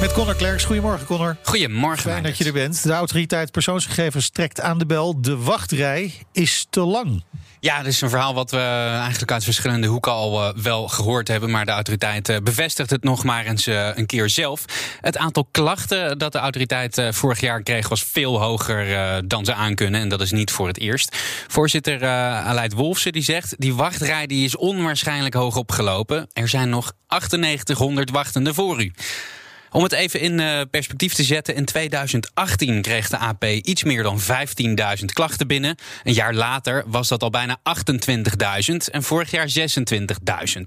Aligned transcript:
Met 0.00 0.12
Connor 0.12 0.34
Klerks. 0.34 0.64
Goedemorgen, 0.64 1.06
Connor. 1.06 1.36
Goedemorgen. 1.42 2.10
Fijn 2.10 2.22
dat 2.22 2.38
je 2.38 2.44
er 2.44 2.52
bent. 2.52 2.82
De 2.82 2.92
autoriteit 2.92 3.50
persoonsgegevens 3.50 4.30
trekt 4.30 4.60
aan 4.60 4.78
de 4.78 4.86
bel. 4.86 5.22
De 5.22 5.36
wachtrij 5.36 6.12
is 6.32 6.66
te 6.70 6.80
lang. 6.80 7.24
Ja, 7.60 7.78
dat 7.78 7.86
is 7.86 8.00
een 8.00 8.08
verhaal 8.08 8.34
wat 8.34 8.50
we 8.50 8.58
eigenlijk 9.00 9.32
uit 9.32 9.44
verschillende 9.44 9.86
hoeken 9.86 10.12
al 10.12 10.42
eh, 10.42 10.62
wel 10.62 10.88
gehoord 10.88 11.28
hebben. 11.28 11.50
Maar 11.50 11.64
de 11.64 11.70
autoriteit 11.70 12.28
eh, 12.28 12.36
bevestigt 12.42 12.90
het 12.90 13.04
nog 13.04 13.24
maar 13.24 13.46
eens 13.46 13.66
eh, 13.66 13.88
een 13.94 14.06
keer 14.06 14.28
zelf. 14.28 14.64
Het 15.00 15.16
aantal 15.16 15.48
klachten 15.50 16.18
dat 16.18 16.32
de 16.32 16.38
autoriteit 16.38 17.02
vorig 17.10 17.40
jaar 17.40 17.62
kreeg 17.62 17.88
was 17.88 18.02
veel 18.02 18.40
hoger 18.40 19.28
dan 19.28 19.44
ze 19.44 19.54
aankunnen. 19.54 20.00
En 20.00 20.08
dat 20.08 20.20
is 20.20 20.32
niet 20.32 20.50
voor 20.50 20.66
het 20.66 20.78
eerst. 20.78 21.16
Voorzitter 21.46 22.06
Aleid 22.06 22.72
Wolfsen 22.72 23.12
die 23.12 23.22
zegt... 23.22 23.54
die 23.58 23.74
wachtrij 23.74 24.26
die 24.26 24.44
is 24.44 24.56
onwaarschijnlijk 24.56 25.34
hoog 25.34 25.56
opgelopen. 25.56 26.28
Er 26.32 26.48
zijn 26.48 26.68
nog 26.68 26.92
9800 27.08 28.10
wachtenden 28.10 28.54
voor 28.54 28.82
u. 28.82 28.92
Om 29.70 29.82
het 29.82 29.92
even 29.92 30.20
in 30.20 30.40
uh, 30.40 30.60
perspectief 30.70 31.14
te 31.14 31.22
zetten, 31.24 31.54
in 31.54 31.64
2018 31.64 32.82
kreeg 32.82 33.08
de 33.08 33.18
AP 33.18 33.44
iets 33.44 33.84
meer 33.84 34.02
dan 34.02 34.20
15.000 34.20 35.04
klachten 35.12 35.46
binnen. 35.46 35.76
Een 36.04 36.12
jaar 36.12 36.34
later 36.34 36.84
was 36.86 37.08
dat 37.08 37.22
al 37.22 37.30
bijna 37.30 37.58
28.000 38.70 38.74
en 38.90 39.02
vorig 39.02 39.30
jaar 39.30 39.48
26.000. 39.58 40.60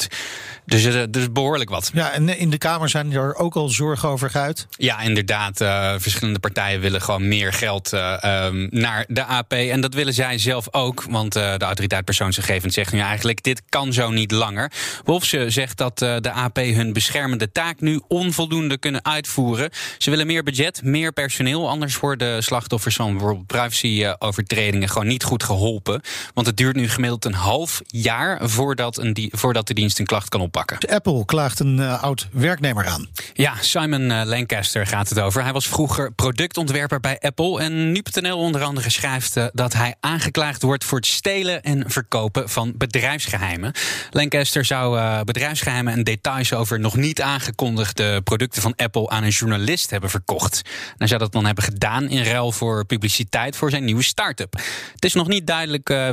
Dus, 0.65 0.85
uh, 0.85 1.03
dus 1.09 1.31
behoorlijk 1.31 1.69
wat. 1.69 1.91
Ja, 1.93 2.11
en 2.11 2.37
in 2.37 2.49
de 2.49 2.57
Kamer 2.57 2.89
zijn 2.89 3.13
er 3.13 3.35
ook 3.35 3.55
al 3.55 3.69
zorgen 3.69 4.09
over 4.09 4.29
geuit. 4.29 4.67
Ja, 4.69 5.01
inderdaad. 5.01 5.61
Uh, 5.61 5.93
verschillende 5.97 6.39
partijen 6.39 6.79
willen 6.79 7.01
gewoon 7.01 7.27
meer 7.27 7.53
geld 7.53 7.91
um, 7.93 8.67
naar 8.71 9.05
de 9.07 9.23
AP. 9.23 9.53
En 9.53 9.81
dat 9.81 9.93
willen 9.93 10.13
zij 10.13 10.37
zelf 10.37 10.73
ook, 10.73 11.03
want 11.09 11.33
de 11.33 11.57
autoriteit 11.59 12.05
persoonsgegevens 12.05 12.73
zegt 12.73 12.93
nu 12.93 12.99
eigenlijk: 12.99 13.43
dit 13.43 13.61
kan 13.69 13.93
zo 13.93 14.09
niet 14.09 14.31
langer. 14.31 14.71
Wolfse 15.03 15.49
zegt 15.49 15.77
dat 15.77 15.97
de 15.97 16.31
AP 16.31 16.55
hun 16.55 16.93
beschermende 16.93 17.51
taak 17.51 17.79
nu 17.79 18.01
onvoldoende 18.07 18.77
kunnen 18.77 18.90
uitvoeren. 19.03 19.69
Ze 19.97 20.09
willen 20.09 20.27
meer 20.27 20.43
budget, 20.43 20.83
meer 20.83 21.11
personeel. 21.11 21.69
Anders 21.69 21.99
worden 21.99 22.43
slachtoffers 22.43 22.95
van 22.95 23.11
bijvoorbeeld 23.11 23.47
privacy-overtredingen 23.47 24.89
gewoon 24.89 25.07
niet 25.07 25.23
goed 25.23 25.43
geholpen. 25.43 26.01
Want 26.33 26.47
het 26.47 26.57
duurt 26.57 26.75
nu 26.75 26.89
gemiddeld 26.89 27.25
een 27.25 27.33
half 27.33 27.81
jaar 27.87 28.49
voordat, 28.49 28.97
een 28.97 29.31
voordat 29.31 29.67
de 29.67 29.73
dienst 29.73 29.99
een 29.99 30.05
klacht 30.05 30.29
kan 30.29 30.41
oppakken. 30.41 30.77
Apple 30.89 31.25
klaagt 31.25 31.59
een 31.59 31.77
uh, 31.77 32.03
oud 32.03 32.27
werknemer 32.31 32.85
aan. 32.85 33.07
Ja, 33.33 33.53
Simon 33.59 34.09
uh, 34.09 34.21
Lancaster 34.23 34.87
gaat 34.87 35.09
het 35.09 35.19
over. 35.19 35.43
Hij 35.43 35.53
was 35.53 35.67
vroeger 35.67 36.11
productontwerper 36.11 36.99
bij 36.99 37.19
Apple. 37.19 37.59
En 37.59 37.91
nu.nl 37.91 38.37
onder 38.37 38.63
andere 38.63 38.89
schrijft 38.89 39.37
uh, 39.37 39.45
dat 39.53 39.73
hij 39.73 39.95
aangeklaagd 39.99 40.61
wordt 40.61 40.83
voor 40.83 40.97
het 40.97 41.07
stelen 41.07 41.61
en 41.61 41.83
verkopen 41.87 42.49
van 42.49 42.73
bedrijfsgeheimen. 42.75 43.71
Lancaster 44.11 44.65
zou 44.65 44.97
uh, 44.97 45.21
bedrijfsgeheimen 45.21 45.93
en 45.93 46.03
details 46.03 46.53
over 46.53 46.79
nog 46.79 46.95
niet 46.95 47.21
aangekondigde 47.21 48.21
producten 48.21 48.61
van 48.61 48.73
Apple 48.81 49.09
aan 49.09 49.23
een 49.23 49.29
journalist 49.29 49.89
hebben 49.89 50.09
verkocht. 50.09 50.61
Hij 50.97 51.07
zou 51.07 51.19
dat 51.19 51.31
dan 51.31 51.45
hebben 51.45 51.63
gedaan 51.63 52.09
in 52.09 52.23
ruil 52.23 52.51
voor 52.51 52.85
publiciteit 52.85 53.55
voor 53.55 53.69
zijn 53.69 53.85
nieuwe 53.85 54.03
start-up. 54.03 54.53
Het 54.93 55.05
is 55.05 55.13
nog 55.13 55.27
niet 55.27 55.47
duidelijk 55.47 55.89
uh, 55.89 56.07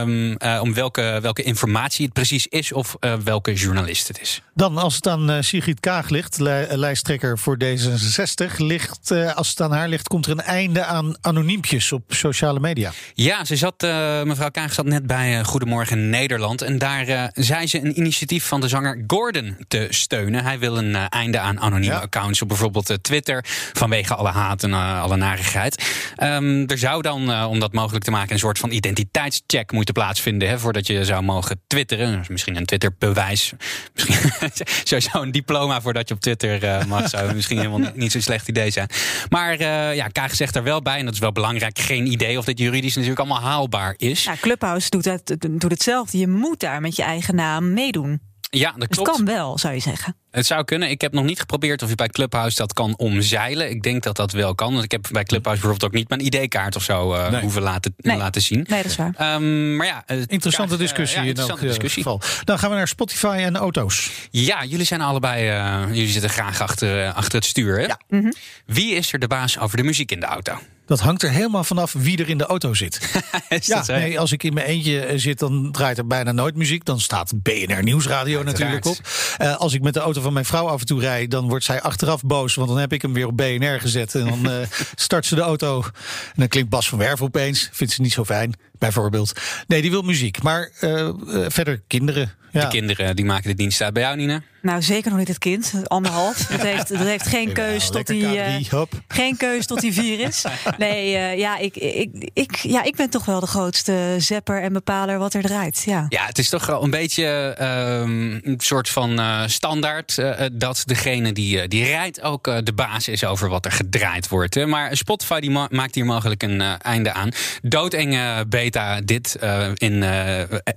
um, 0.00 0.36
uh, 0.42 0.58
om 0.62 0.74
welke, 0.74 1.18
welke 1.22 1.42
informatie 1.42 2.04
het 2.04 2.14
precies 2.14 2.46
is 2.46 2.72
of 2.72 2.96
uh, 3.00 3.14
welke 3.24 3.52
journalist 3.52 4.08
het 4.08 4.20
is. 4.20 4.42
Dan, 4.54 4.78
als 4.78 4.94
het 4.94 5.08
aan 5.08 5.44
Sigrid 5.44 5.80
Kaag 5.80 6.08
ligt, 6.08 6.38
li 6.38 6.66
lijsttrekker 6.68 7.38
voor 7.38 7.56
D66, 7.64 8.56
ligt, 8.56 9.10
als 9.34 9.48
het 9.48 9.60
aan 9.60 9.72
haar 9.72 9.88
ligt, 9.88 10.08
komt 10.08 10.26
er 10.26 10.32
een 10.32 10.40
einde 10.40 10.84
aan 10.84 11.16
anoniempjes 11.20 11.92
op 11.92 12.02
sociale 12.08 12.60
media. 12.60 12.92
Ja, 13.14 13.44
ze 13.44 13.56
zat, 13.56 13.82
mevrouw 14.24 14.50
Kaag 14.50 14.72
zat 14.72 14.84
net 14.84 15.06
bij 15.06 15.44
Goedemorgen 15.44 16.10
Nederland 16.10 16.62
en 16.62 16.78
daar 16.78 17.30
zei 17.34 17.66
ze 17.66 17.80
een 17.80 17.98
initiatief 17.98 18.44
van 18.46 18.60
de 18.60 18.68
zanger 18.68 19.04
Gordon 19.06 19.56
te 19.68 19.86
steunen. 19.90 20.44
Hij 20.44 20.58
wil 20.58 20.78
een 20.78 20.94
einde 20.94 21.38
aan 21.38 21.60
anonieme 21.60 21.94
ja. 21.94 22.03
Accounts 22.04 22.42
op 22.42 22.48
bijvoorbeeld 22.48 22.90
uh, 22.90 22.96
Twitter 22.96 23.44
vanwege 23.72 24.14
alle 24.14 24.28
haat 24.28 24.62
en 24.62 24.70
uh, 24.70 25.02
alle 25.02 25.16
narigheid. 25.16 25.84
Um, 26.22 26.66
er 26.66 26.78
zou 26.78 27.02
dan, 27.02 27.30
uh, 27.30 27.46
om 27.48 27.58
dat 27.60 27.72
mogelijk 27.72 28.04
te 28.04 28.10
maken, 28.10 28.32
een 28.32 28.38
soort 28.38 28.58
van 28.58 28.70
identiteitscheck 28.70 29.72
moeten 29.72 29.94
plaatsvinden 29.94 30.48
hè, 30.48 30.58
voordat 30.58 30.86
je 30.86 31.04
zou 31.04 31.22
mogen 31.22 31.60
twitteren. 31.66 32.24
Misschien 32.28 32.56
een 32.56 32.64
Twitterbewijs. 32.66 33.52
Misschien 33.94 34.30
sowieso 34.84 35.22
een 35.22 35.32
diploma 35.32 35.80
voordat 35.80 36.08
je 36.08 36.14
op 36.14 36.20
Twitter 36.20 36.86
mag. 36.88 37.08
Zou 37.14 37.34
misschien 37.34 37.56
helemaal 37.56 37.90
niet, 37.94 38.12
zo'n 38.12 38.20
slecht 38.20 38.48
idee 38.48 38.70
zijn. 38.70 38.88
Maar 39.28 39.60
ja, 39.94 40.08
Kaag 40.08 40.34
zegt 40.34 40.56
er 40.56 40.62
wel 40.62 40.82
bij, 40.82 40.98
en 40.98 41.04
dat 41.04 41.14
is 41.14 41.20
wel 41.20 41.32
belangrijk, 41.32 41.78
geen 41.78 42.06
idee 42.06 42.38
of 42.38 42.44
dit 42.44 42.58
juridisch 42.58 42.94
natuurlijk 42.94 43.20
allemaal 43.20 43.40
haalbaar 43.50 43.94
is. 43.96 44.24
Ja, 44.24 44.34
Clubhouse 44.40 44.90
doet, 44.90 45.04
het, 45.04 45.36
doet 45.50 45.70
hetzelfde. 45.70 46.18
Je 46.18 46.28
moet 46.28 46.60
daar 46.60 46.80
met 46.80 46.96
je 46.96 47.02
eigen 47.02 47.34
naam 47.34 47.72
meedoen. 47.72 48.33
Ja, 48.58 48.74
dat 48.76 48.88
klopt. 48.88 49.08
Het 49.08 49.16
kan 49.16 49.34
wel, 49.34 49.58
zou 49.58 49.74
je 49.74 49.80
zeggen. 49.80 50.16
Het 50.30 50.46
zou 50.46 50.64
kunnen. 50.64 50.90
Ik 50.90 51.00
heb 51.00 51.12
nog 51.12 51.24
niet 51.24 51.40
geprobeerd 51.40 51.82
of 51.82 51.88
je 51.88 51.94
bij 51.94 52.08
Clubhouse 52.08 52.56
dat 52.56 52.72
kan 52.72 52.96
omzeilen. 52.96 53.70
Ik 53.70 53.82
denk 53.82 54.02
dat 54.02 54.16
dat 54.16 54.32
wel 54.32 54.54
kan. 54.54 54.72
Want 54.72 54.84
ik 54.84 54.90
heb 54.90 55.06
bij 55.12 55.24
Clubhouse 55.24 55.60
bijvoorbeeld 55.60 55.84
ook 55.84 55.98
niet 55.98 56.08
mijn 56.08 56.20
ID-kaart 56.20 56.76
of 56.76 56.82
zo 56.82 57.14
uh, 57.14 57.30
nee. 57.30 57.40
hoeven 57.40 57.62
laten, 57.62 57.94
nee. 57.96 58.16
laten 58.16 58.42
zien. 58.42 58.64
Nee, 58.68 58.82
dat 58.82 58.90
is 58.90 58.96
waar. 58.96 59.34
Um, 59.34 59.76
maar 59.76 59.86
ja, 59.86 60.04
interessante 60.26 60.76
discussie. 60.76 61.18
Uh, 61.18 61.22
ja, 61.22 61.28
interessante 61.28 61.62
in 61.62 61.70
elk 61.70 61.80
discussie. 61.80 62.02
geval. 62.02 62.44
Dan 62.44 62.58
gaan 62.58 62.70
we 62.70 62.76
naar 62.76 62.88
Spotify 62.88 63.36
en 63.40 63.56
auto's. 63.56 64.10
Ja, 64.30 64.64
jullie 64.64 64.86
zijn 64.86 65.00
allebei. 65.00 65.50
Uh, 65.50 65.86
jullie 65.88 66.08
zitten 66.08 66.30
graag 66.30 66.60
achter, 66.60 67.12
achter 67.12 67.34
het 67.34 67.44
stuur. 67.44 67.78
Hè? 67.78 67.84
Ja. 67.84 68.00
Mm 68.08 68.20
-hmm. 68.20 68.32
Wie 68.66 68.94
is 68.94 69.12
er 69.12 69.18
de 69.18 69.26
baas 69.26 69.58
over 69.58 69.76
de 69.76 69.82
muziek 69.82 70.10
in 70.10 70.20
de 70.20 70.26
auto? 70.26 70.58
Dat 70.86 71.00
hangt 71.00 71.22
er 71.22 71.30
helemaal 71.30 71.64
vanaf 71.64 71.92
wie 71.92 72.18
er 72.18 72.28
in 72.28 72.38
de 72.38 72.46
auto 72.46 72.74
zit. 72.74 73.22
ja, 73.48 73.84
nee, 73.86 74.20
als 74.20 74.32
ik 74.32 74.42
in 74.42 74.54
mijn 74.54 74.66
eentje 74.66 75.18
zit, 75.18 75.38
dan 75.38 75.72
draait 75.72 75.98
er 75.98 76.06
bijna 76.06 76.32
nooit 76.32 76.56
muziek. 76.56 76.84
Dan 76.84 77.00
staat 77.00 77.42
BNR 77.42 77.82
Nieuwsradio 77.82 78.42
natuurlijk 78.42 78.84
op. 78.84 78.96
Uh, 79.38 79.56
als 79.56 79.72
ik 79.72 79.82
met 79.82 79.94
de 79.94 80.00
auto 80.00 80.20
van 80.20 80.32
mijn 80.32 80.44
vrouw 80.44 80.68
af 80.68 80.80
en 80.80 80.86
toe 80.86 81.00
rijd, 81.00 81.30
dan 81.30 81.48
wordt 81.48 81.64
zij 81.64 81.82
achteraf 81.82 82.22
boos. 82.22 82.54
Want 82.54 82.68
dan 82.68 82.78
heb 82.78 82.92
ik 82.92 83.02
hem 83.02 83.12
weer 83.12 83.26
op 83.26 83.36
BNR 83.36 83.80
gezet. 83.80 84.14
En 84.14 84.26
dan 84.26 84.50
uh, 84.50 84.66
start 84.94 85.26
ze 85.26 85.34
de 85.34 85.40
auto. 85.40 85.82
En 85.82 86.34
dan 86.34 86.48
klinkt 86.48 86.70
Bas 86.70 86.88
van 86.88 86.98
Werf 86.98 87.22
opeens. 87.22 87.68
Vindt 87.72 87.92
ze 87.92 88.00
niet 88.00 88.12
zo 88.12 88.24
fijn, 88.24 88.54
bijvoorbeeld. 88.84 89.32
Nee, 89.66 89.82
die 89.82 89.90
wil 89.90 90.02
muziek. 90.02 90.42
Maar 90.42 90.70
uh, 90.80 91.10
verder 91.48 91.82
kinderen. 91.86 92.32
Ja. 92.54 92.60
De 92.60 92.68
kinderen 92.68 93.16
die 93.16 93.24
maken 93.24 93.48
de 93.48 93.54
dienst 93.54 93.80
uit 93.80 93.92
bij 93.92 94.02
jou, 94.02 94.16
Nina? 94.16 94.42
Nou, 94.64 94.82
zeker 94.82 95.10
nog 95.10 95.18
niet 95.18 95.28
het 95.28 95.38
kind. 95.38 95.72
Anderhalf. 95.84 96.36
Dat 96.50 96.60
heeft, 96.60 96.88
dat 96.88 96.98
heeft 96.98 97.26
geen 97.26 97.52
keus 97.52 97.90
tot 97.90 98.06
die. 98.06 98.22
Uh, 98.22 98.82
geen 99.08 99.36
keus 99.36 99.66
tot 99.66 99.80
die 99.80 99.92
vier 99.92 100.20
is. 100.20 100.44
Nee, 100.78 101.14
uh, 101.14 101.38
ja, 101.38 101.58
ik, 101.58 101.76
ik, 101.76 102.30
ik, 102.32 102.56
ja, 102.56 102.82
ik 102.82 102.96
ben 102.96 103.10
toch 103.10 103.24
wel 103.24 103.40
de 103.40 103.46
grootste 103.46 104.16
zepper 104.18 104.62
en 104.62 104.72
bepaler 104.72 105.18
wat 105.18 105.34
er 105.34 105.42
draait. 105.42 105.82
Ja, 105.86 106.06
ja 106.08 106.26
het 106.26 106.38
is 106.38 106.48
toch 106.48 106.66
wel 106.66 106.82
een 106.82 106.90
beetje 106.90 107.56
um, 107.60 108.40
een 108.42 108.54
soort 108.58 108.88
van 108.88 109.20
uh, 109.20 109.42
standaard 109.46 110.22
dat 110.52 110.82
degene 110.84 111.32
die, 111.32 111.68
die 111.68 111.84
rijdt 111.84 112.22
ook 112.22 112.44
de 112.64 112.72
baas 112.74 113.08
is 113.08 113.24
over 113.24 113.48
wat 113.48 113.64
er 113.64 113.72
gedraaid 113.72 114.28
wordt. 114.28 114.54
Hè. 114.54 114.66
Maar 114.66 114.96
Spotify 114.96 115.40
die 115.40 115.50
ma 115.50 115.68
maakt 115.70 115.94
hier 115.94 116.04
mogelijk 116.04 116.42
een 116.42 116.60
einde 116.60 117.12
aan. 117.12 117.28
Doodenge 117.62 118.44
beta 118.74 119.00
dit 119.00 119.38
in 119.74 120.04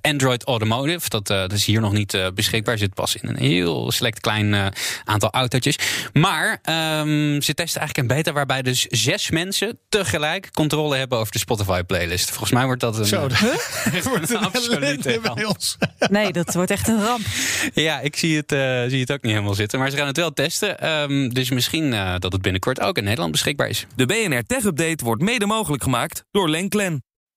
Android 0.01 0.43
Automotive. 0.43 1.09
Dat, 1.09 1.27
dat 1.27 1.51
is 1.51 1.65
hier 1.65 1.81
nog 1.81 1.93
niet 1.93 2.31
beschikbaar. 2.33 2.77
Zit 2.77 2.93
pas 2.93 3.15
in 3.15 3.29
een 3.29 3.37
heel 3.37 3.91
select 3.91 4.19
klein 4.19 4.53
uh, 4.53 4.65
aantal 5.03 5.29
autootjes. 5.29 5.77
Maar 6.13 6.51
um, 6.51 7.41
ze 7.41 7.53
testen 7.53 7.81
eigenlijk 7.81 7.97
een 7.97 8.17
beta 8.17 8.31
waarbij 8.31 8.61
dus 8.61 8.81
zes 8.81 9.29
mensen 9.29 9.79
tegelijk 9.89 10.49
controle 10.53 10.97
hebben 10.97 11.17
over 11.17 11.31
de 11.31 11.39
Spotify 11.39 11.81
playlist. 11.83 12.29
Volgens 12.29 12.51
mij 12.51 12.65
wordt 12.65 12.81
dat 12.81 12.97
een, 12.97 13.05
Zo, 13.05 13.19
wordt 14.03 14.29
een 14.29 14.37
absolute 14.51 15.19
bij 15.21 15.45
ons. 15.45 15.77
Nee, 16.09 16.31
dat 16.31 16.53
wordt 16.53 16.71
echt 16.71 16.87
een 16.87 17.03
ramp. 17.03 17.25
Ja, 17.73 17.99
ik 17.99 18.15
zie 18.15 18.37
het, 18.37 18.51
uh, 18.51 18.83
zie 18.87 18.99
het 18.99 19.11
ook 19.11 19.21
niet 19.21 19.31
helemaal 19.31 19.53
zitten. 19.53 19.79
Maar 19.79 19.89
ze 19.89 19.97
gaan 19.97 20.07
het 20.07 20.17
wel 20.17 20.33
testen. 20.33 20.89
Um, 20.89 21.33
dus 21.33 21.49
misschien 21.49 21.91
dat 22.19 22.31
het 22.31 22.41
binnenkort 22.41 22.79
ook 22.79 22.97
in 22.97 23.03
Nederland 23.03 23.31
beschikbaar 23.31 23.69
is. 23.69 23.85
De 23.95 24.05
BNR 24.05 24.43
Tech 24.43 24.63
Update 24.63 25.03
wordt 25.03 25.21
mede 25.21 25.45
mogelijk 25.45 25.83
gemaakt 25.83 26.23
door 26.31 26.49
Lenklen. 26.49 27.06